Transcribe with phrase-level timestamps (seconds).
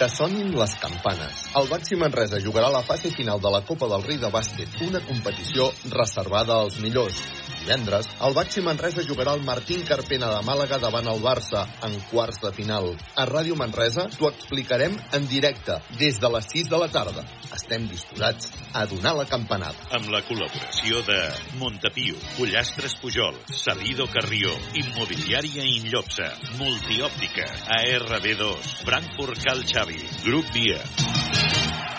[0.00, 1.40] Que sonin les campanes.
[1.60, 5.02] El Baxi Manresa jugarà la fase final de la Copa del Rei de Bàsquet, una
[5.04, 7.18] competició reservada als millors.
[7.60, 12.40] Divendres, el Baxi Manresa jugarà el Martín Carpena de Màlaga davant el Barça en quarts
[12.44, 12.88] de final.
[13.20, 17.24] A Ràdio Manresa t'ho explicarem en directe des de les 6 de la tarda.
[17.56, 19.90] Estem disposats a donar la campanada.
[19.98, 21.20] Amb la col·laboració de
[21.60, 27.46] Montepio, Pollastres Pujol, Salido Carrió, Immobiliària Inllopsa, Multiòptica,
[27.80, 31.89] ARB2, Frankfurt Cal Xavi, Grup Via.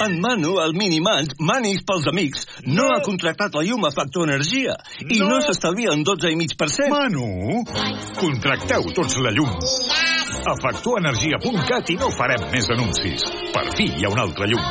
[0.00, 4.76] En Manu, el Minimans, Manis pels amics, no, ha contractat la llum a Factor Energia
[5.02, 5.40] i no, No.
[5.42, 6.88] s'estalvia un 12,5%.
[6.92, 7.64] Manu,
[8.20, 9.50] contracteu tots la llum.
[10.48, 13.26] A factorenergia.cat i no farem més anuncis.
[13.52, 14.62] Per fi hi ha un altre llum.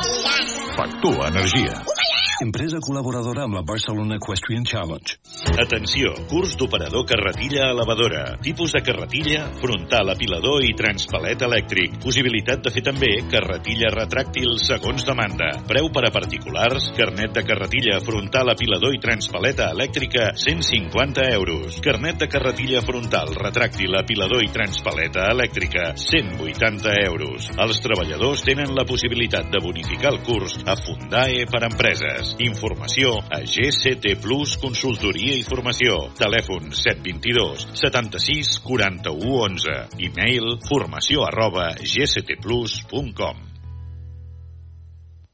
[0.77, 1.97] Factor Energia.
[2.38, 5.16] Empresa col·laboradora amb la Barcelona Equestrian Challenge.
[5.58, 8.36] Atenció, curs d'operador carretilla elevadora.
[8.46, 11.96] Tipus de carretilla, frontal apilador i transpalet elèctric.
[12.04, 15.48] Possibilitat de fer també carretilla retràctil segons demanda.
[15.65, 21.82] Preu per a particulars, carnet de carretilla frontal apilador i transpaleta elèctrica, 150 euros.
[21.82, 27.49] Carnet de carretilla frontal, retràctil, apilador i transpaleta elèctrica, 180 euros.
[27.58, 32.27] Els treballadors tenen la possibilitat de bonificar el curs a Fundae per empreses.
[32.44, 36.12] Informació a GCT Plus Consultoria i Formació.
[36.20, 39.78] Telèfon 722 76 41 11.
[40.10, 43.44] E-mail formació arroba gctplus.com.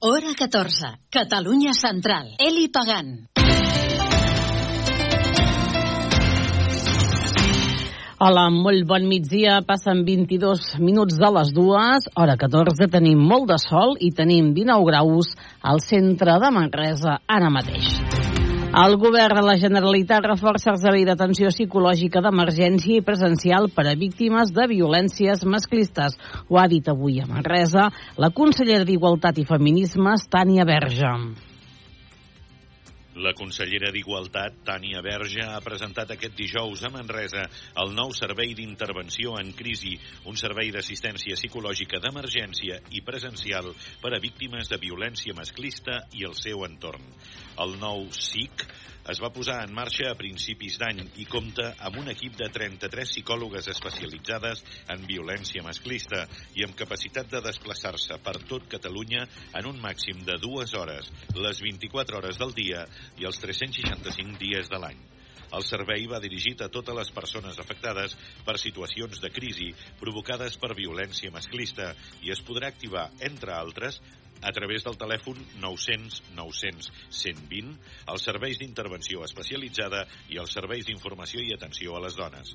[0.03, 0.93] Hora 14.
[1.09, 2.35] Catalunya Central.
[2.37, 3.32] Eli Pagant.
[8.23, 9.57] Hola, molt bon migdia.
[9.67, 12.05] Passen 22 minuts de les dues.
[12.15, 12.87] Hora 14.
[12.93, 17.91] Tenim molt de sol i tenim 19 graus al centre de Manresa ara mateix.
[18.85, 23.99] El govern de la Generalitat reforça el servei d'atenció psicològica d'emergència i presencial per a
[23.99, 26.15] víctimes de violències masclistes.
[26.47, 31.51] Ho ha dit avui a Manresa la consellera d'Igualtat i Feminismes, Tània Verge.
[33.21, 37.43] La consellera d'Igualtat, Tània Verge, ha presentat aquest dijous a Manresa
[37.83, 39.93] el nou servei d'intervenció en crisi,
[40.25, 43.69] un servei d'assistència psicològica d'emergència i presencial
[44.01, 47.05] per a víctimes de violència masclista i el seu entorn.
[47.61, 48.65] El nou SIC
[49.11, 53.09] es va posar en marxa a principis d'any i compta amb un equip de 33
[53.11, 54.63] psicòlogues especialitzades
[54.95, 56.21] en violència masclista
[56.55, 59.25] i amb capacitat de desplaçar-se per tot Catalunya
[59.59, 62.85] en un màxim de dues hores, les 24 hores del dia
[63.19, 65.03] i els 365 dies de l'any.
[65.53, 68.15] El servei va dirigit a totes les persones afectades
[68.47, 71.91] per situacions de crisi provocades per violència masclista
[72.23, 73.99] i es podrà activar, entre altres,
[74.43, 77.73] a través del telèfon 900 900 120,
[78.13, 82.53] els serveis d'intervenció especialitzada i els serveis d'informació i atenció a les dones.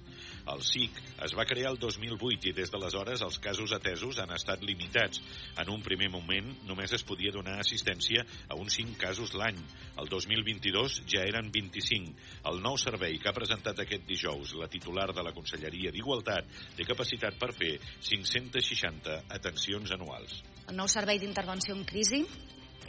[0.52, 4.62] El SIC es va crear el 2008 i des d'aleshores els casos atesos han estat
[4.64, 5.22] limitats.
[5.58, 9.58] En un primer moment només es podia donar assistència a uns 5 casos l'any.
[9.98, 12.14] El 2022 ja eren 25.
[12.50, 16.86] El nou servei que ha presentat aquest dijous la titular de la Conselleria d'Igualtat té
[16.88, 17.74] capacitat per fer
[18.10, 20.42] 560 atencions anuals.
[20.68, 22.24] El nou servei d'intervenció en crisi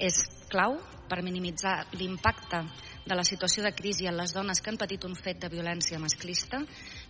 [0.02, 0.18] és
[0.50, 0.80] clau
[1.10, 2.64] per minimitzar l'impacte
[3.06, 6.02] de la situació de crisi en les dones que han patit un fet de violència
[6.02, 6.62] masclista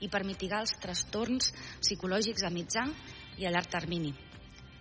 [0.03, 2.85] i per mitigar els trastorns psicològics a mitjà
[3.39, 4.13] i a llarg termini.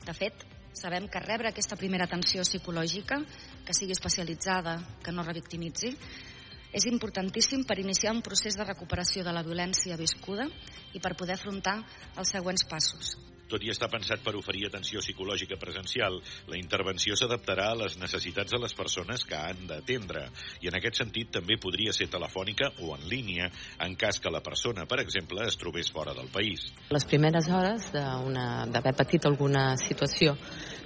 [0.07, 0.45] De fet,
[0.75, 3.21] sabem que rebre aquesta primera atenció psicològica,
[3.67, 5.95] que sigui especialitzada, que no revictimitzi,
[6.69, 10.47] és importantíssim per iniciar un procés de recuperació de la violència viscuda
[10.93, 11.81] i per poder afrontar
[12.17, 13.17] els següents passos.
[13.49, 16.19] Tot i estar pensat per oferir atenció psicològica presencial,
[16.53, 20.27] la intervenció s'adaptarà a les necessitats de les persones que han d'atendre
[20.61, 23.49] i en aquest sentit també podria ser telefònica o en línia
[23.85, 26.69] en cas que la persona, per exemple, es trobés fora del país.
[26.93, 30.37] Les primeres hores d'haver patit alguna situació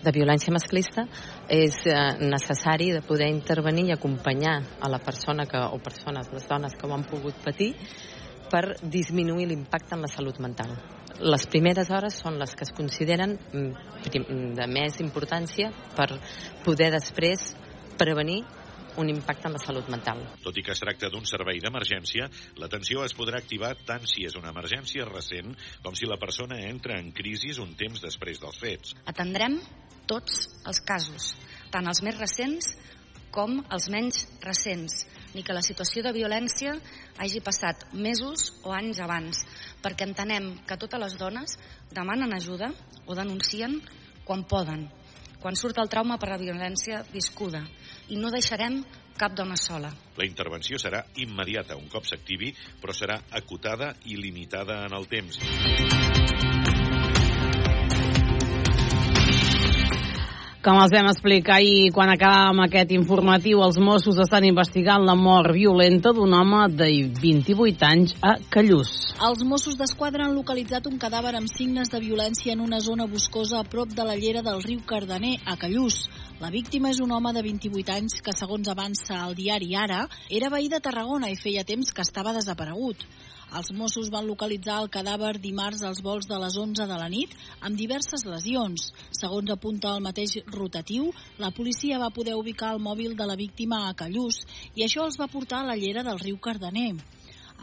[0.02, 1.06] de violència masclista
[1.50, 6.48] és eh, necessari de poder intervenir i acompanyar a la persona que, o persones, les
[6.48, 7.72] dones que ho han pogut patir
[8.52, 10.74] per disminuir l'impacte en la salut mental.
[11.22, 14.26] Les primeres hores són les que es consideren mm, prim-
[14.58, 16.10] de més importància per
[16.64, 17.52] poder després
[17.98, 18.42] prevenir
[19.00, 20.20] un impacte en la salut mental.
[20.44, 22.26] Tot i que es tracta d'un servei d'emergència,
[22.60, 26.98] l'atenció es podrà activar tant si és una emergència recent com si la persona entra
[27.00, 28.92] en crisi un temps després dels fets.
[29.08, 29.58] Atendrem
[30.10, 31.32] tots els casos,
[31.72, 32.74] tant els més recents
[33.32, 36.74] com els menys recents, ni que la situació de violència
[37.18, 39.44] hagi passat mesos o anys abans,
[39.82, 41.58] perquè entenem que totes les dones
[41.92, 42.72] demanen ajuda
[43.06, 43.80] o denuncien
[44.24, 44.90] quan poden.
[45.42, 47.64] quan surt el trauma per la violència viscuda
[48.14, 48.78] i no deixarem
[49.18, 49.90] cap dona sola.
[50.16, 56.51] La intervenció serà immediata un cop s'activi, però serà acotada i limitada en el temps.
[60.62, 65.50] Com els vam explicar ahir quan acabàvem aquest informatiu, els Mossos estan investigant la mort
[65.56, 66.86] violenta d'un home de
[67.18, 68.92] 28 anys a Callús.
[69.26, 73.58] Els Mossos d'Esquadra han localitzat un cadàver amb signes de violència en una zona boscosa
[73.58, 76.04] a prop de la llera del riu Cardener, a Callús.
[76.38, 80.54] La víctima és un home de 28 anys que, segons avança el diari Ara, era
[80.54, 83.02] veí de Tarragona i feia temps que estava desaparegut.
[83.58, 87.34] Els Mossos van localitzar el cadàver dimarts als vols de les 11 de la nit
[87.60, 88.86] amb diverses lesions.
[89.18, 91.10] Segons apunta el mateix rotatiu,
[91.42, 94.40] la policia va poder ubicar el mòbil de la víctima a Callús
[94.74, 96.94] i això els va portar a la llera del riu Cardener.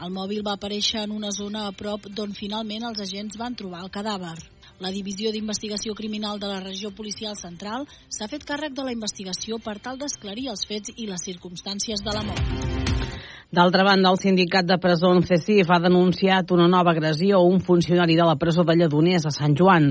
[0.00, 3.82] El mòbil va aparèixer en una zona a prop d'on finalment els agents van trobar
[3.84, 4.38] el cadàver.
[4.80, 9.58] La Divisió d'Investigació Criminal de la Regió Policial Central s'ha fet càrrec de la investigació
[9.60, 12.79] per tal d'esclarir els fets i les circumstàncies de la mort.
[13.50, 18.14] D'altra banda, el sindicat de presó CECIF ha denunciat una nova agressió a un funcionari
[18.14, 19.88] de la presó de Lledoners a Sant Joan.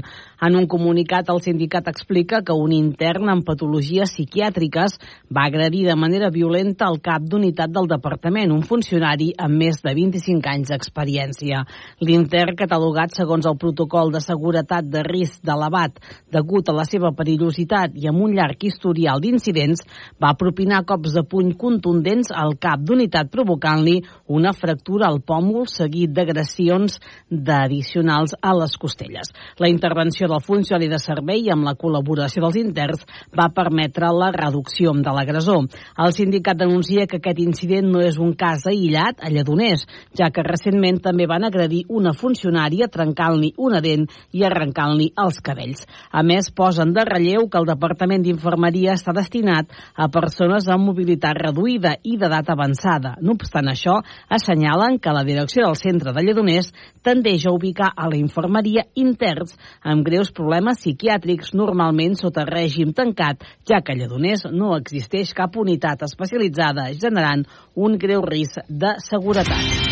[0.48, 4.96] En un comunicat, el sindicat explica que un intern amb patologies psiquiàtriques
[5.28, 9.92] va agredir de manera violenta el cap d'unitat del departament, un funcionari amb més de
[9.92, 11.66] 25 anys d'experiència.
[12.00, 16.00] L'intern, catalogat segons el protocol de seguretat de risc d'elevat
[16.32, 19.84] degut a la seva perillositat i amb un llarg historial d'incidents,
[20.16, 23.98] va propinar cops de puny contundents al cap d'unitat provocada provocant-li
[24.30, 27.00] una fractura al pòmul seguit d'agressions
[27.30, 29.32] d'addicionals a les costelles.
[29.58, 34.94] La intervenció del funcionari de servei amb la col·laboració dels interns va permetre la reducció
[34.94, 35.66] de l'agressor.
[35.98, 40.46] El sindicat denuncia que aquest incident no és un cas aïllat a Lledoners, ja que
[40.46, 45.86] recentment també van agredir una funcionària trencant-li una dent i arrencant-li els cabells.
[46.12, 51.38] A més, posen de relleu que el Departament d'Infermeria està destinat a persones amb mobilitat
[51.40, 53.16] reduïda i d'edat avançada.
[53.22, 53.96] No obstant això,
[54.30, 56.72] assenyalen que la direcció del centre de Lledoners
[57.06, 63.42] tendeix a ubicar a la infermeria interns amb greus problemes psiquiàtrics normalment sota règim tancat,
[63.66, 67.46] ja que a Lledoners no existeix cap unitat especialitzada generant
[67.76, 69.90] un greu risc de seguretat.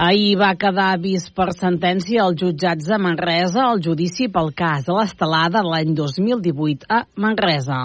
[0.00, 4.96] Ahir va quedar vist per sentència als jutjats de Manresa el judici pel cas de
[4.96, 7.82] l'estelada l'any 2018 a Manresa.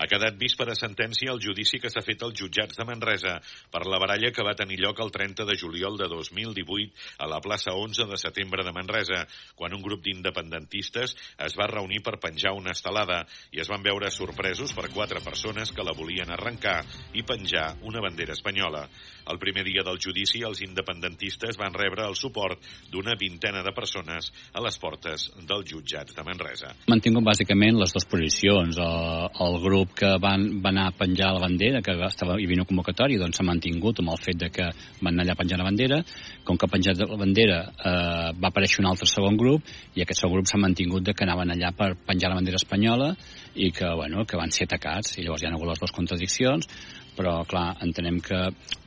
[0.00, 3.36] Ha quedat vist per a sentència el judici que s'ha fet als jutjats de Manresa
[3.70, 7.40] per la baralla que va tenir lloc el 30 de juliol de 2018 a la
[7.44, 11.14] plaça 11 de setembre de Manresa, quan un grup d'independentistes
[11.46, 13.22] es va reunir per penjar una estelada
[13.52, 16.80] i es van veure sorpresos per quatre persones que la volien arrencar
[17.12, 18.86] i penjar una bandera espanyola.
[19.28, 22.58] El primer dia del judici, els independentistes van rebre el suport
[22.90, 26.72] d'una vintena de persones a les portes dels jutjats de Manresa.
[26.90, 28.80] Mantingut bàsicament les dues posicions.
[28.82, 32.60] El, el grup que van, van anar a penjar la bandera, que estava, hi havia
[32.60, 34.68] una convocatòria, doncs s'ha mantingut amb el fet de que
[35.00, 36.00] van anar allà a penjar la bandera.
[36.46, 40.22] Com que ha penjat la bandera eh, va aparèixer un altre segon grup i aquest
[40.22, 43.12] segon grup s'ha mantingut de que anaven allà per penjar la bandera espanyola
[43.54, 46.68] i que, bueno, que van ser atacats i llavors hi ha hagut les dues contradiccions
[47.16, 48.38] però clar, entenem que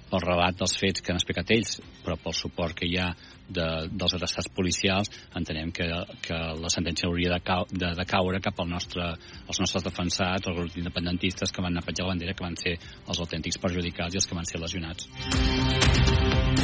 [0.09, 3.09] pel relat dels fets que han explicat ells, però pel suport que hi ha
[3.47, 5.87] de, dels arrestats policials, entenem que,
[6.25, 9.11] que la sentència hauria de, cau, de, de caure cap al nostre,
[9.45, 12.59] als nostres defensats, els grups independentistes que van anar a penjar la bandera, que van
[12.59, 16.54] ser els autèntics perjudicats i els que van ser lesionats.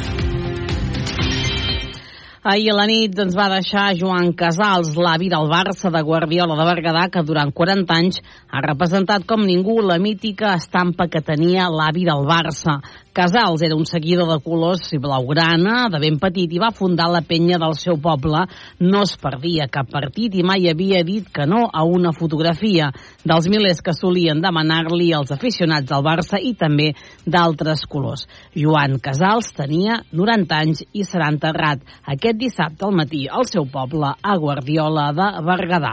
[2.44, 6.64] Ahir a la nit ens va deixar Joan Casals, l'avi del Barça de Guardiola de
[6.66, 8.18] Berguedà, que durant 40 anys
[8.50, 12.80] ha representat com ningú la mítica estampa que tenia l'avi del Barça.
[13.12, 17.20] Casals era un seguidor de colors i blaugrana de ben petit i va fundar la
[17.20, 18.46] penya del seu poble.
[18.80, 22.88] No es perdia cap partit i mai havia dit que no a una fotografia
[23.22, 26.94] dels milers que solien demanar-li els aficionats del Barça i també
[27.26, 28.24] d'altres colors.
[28.56, 34.14] Joan Casals tenia 90 anys i serà enterrat aquest dissabte al matí al seu poble
[34.20, 35.92] a Guardiola de Berguedà.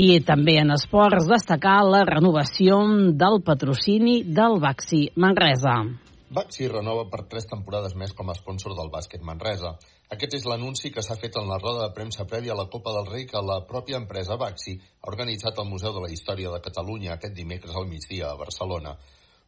[0.00, 2.78] I també en esports destacar la renovació
[3.18, 5.74] del patrocini del Baxi Manresa.
[6.30, 9.72] Baxi renova per tres temporades més com a sponsor del bàsquet Manresa.
[10.14, 12.92] Aquest és l'anunci que s'ha fet en la roda de premsa prèvia a la Copa
[12.94, 16.62] del Rei que la pròpia empresa Baxi ha organitzat al Museu de la Història de
[16.62, 18.94] Catalunya aquest dimecres al migdia a Barcelona.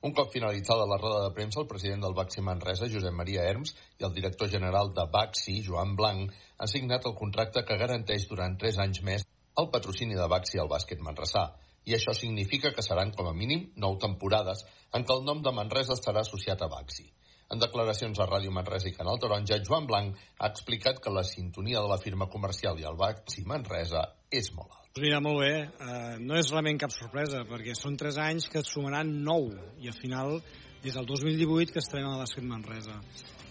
[0.03, 3.71] Un cop finalitzada la roda de premsa, el president del Baxi Manresa, Josep Maria Herms,
[4.01, 8.57] i el director general de Baxi, Joan Blanc, han signat el contracte que garanteix durant
[8.59, 9.27] tres anys més
[9.63, 11.45] el patrocini de Baxi al bàsquet manresà,
[11.87, 15.55] i això significa que seran com a mínim nou temporades en què el nom de
[15.55, 17.07] Manresa estarà associat a Baxi.
[17.53, 21.83] En declaracions a Ràdio Manresa i Canal Taronja, Joan Blanc ha explicat que la sintonia
[21.85, 24.82] de la firma comercial i el Baxi Manresa és molt alta.
[24.93, 25.53] Pues mira, molt bé.
[25.81, 29.89] Uh, no és realment cap sorpresa, perquè són 3 anys que es sumaran 9, i
[29.89, 30.35] al final,
[30.83, 32.99] des del 2018 que estarem a l'Esquet Manresa.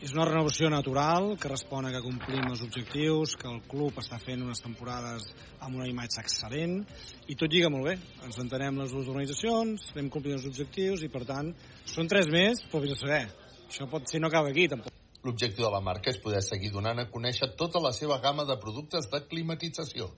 [0.06, 4.22] És una renovació natural que respon a que complim els objectius, que el club està
[4.22, 6.78] fent unes temporades amb una imatge excel·lent
[7.26, 7.98] i tot lliga molt bé.
[8.22, 11.54] Ens entenem les dues organitzacions, vam complir els objectius i per tant
[11.90, 13.24] són tres més, però vés a saber.
[13.66, 14.94] Això pot ser no acaba aquí tampoc.
[15.26, 18.62] L'objectiu de la marca és poder seguir donant a conèixer tota la seva gamma de
[18.62, 20.14] productes de climatització.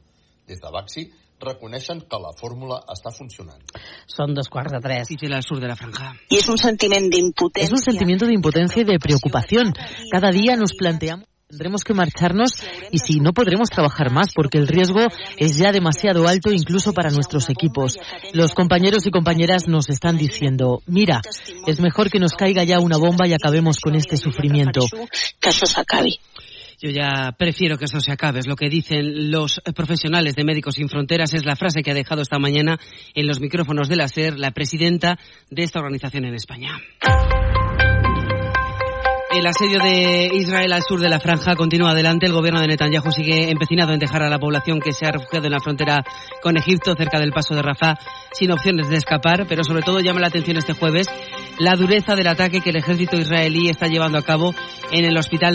[0.47, 1.11] Des de Baxi
[1.43, 3.59] reconeixen que la fórmula està funcionant.
[4.07, 5.11] Son dos quarts de tres.
[5.11, 6.13] El sur de la franja.
[6.29, 7.65] Y es un sentimiento de impotencia.
[7.65, 9.73] Es un sentimiento de impotencia y de preocupación.
[10.11, 14.67] Cada día nos planteamos tendremos que marcharnos y si no podremos trabajar más porque el
[14.67, 15.01] riesgo
[15.37, 17.97] es ya demasiado alto incluso para nuestros equipos.
[18.33, 21.21] Los compañeros y compañeras nos están diciendo, mira,
[21.67, 24.81] es mejor que nos caiga ya una bomba y acabemos con este sufrimiento.
[25.39, 26.17] Que eso se acabe.
[26.83, 28.39] Yo ya prefiero que eso se acabe.
[28.39, 31.33] Es lo que dicen los profesionales de Médicos Sin Fronteras.
[31.33, 32.77] Es la frase que ha dejado esta mañana
[33.13, 35.17] en los micrófonos de la SER la presidenta
[35.49, 36.77] de esta organización en España.
[39.31, 42.25] El asedio de Israel al sur de la franja continúa adelante.
[42.25, 45.45] El gobierno de Netanyahu sigue empecinado en dejar a la población que se ha refugiado
[45.45, 46.03] en la frontera
[46.41, 47.95] con Egipto, cerca del paso de Rafah,
[48.33, 49.47] sin opciones de escapar.
[49.47, 51.07] Pero sobre todo llama la atención este jueves
[51.59, 54.55] la dureza del ataque que el ejército israelí está llevando a cabo
[54.91, 55.51] en el hospital